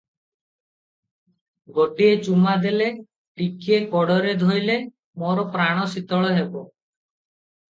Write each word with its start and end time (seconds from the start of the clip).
ଗୋଟିଏ 1.75 2.15
ଚୁମା 2.27 2.55
ଦେଲେ, 2.63 2.87
ଟିକିଏ 3.41 3.83
କୋଡ଼ରେ 3.93 4.33
ଧଇଲେ 4.45 4.79
ମୋର 5.25 5.45
ପ୍ରାଣ 5.59 5.85
ଶୀତଳ 5.93 6.33
ହେବ।" 6.41 6.67